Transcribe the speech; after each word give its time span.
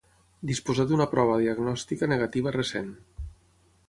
Disposar 0.51 0.85
d’una 0.91 1.05
prova 1.11 1.35
diagnòstica 1.43 2.09
negativa 2.13 2.55
recent. 2.59 2.91